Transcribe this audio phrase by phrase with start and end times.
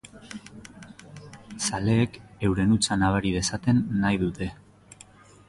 [1.65, 2.17] Zaleek
[2.49, 4.51] euren hutsa nabari dezaten nahi dute.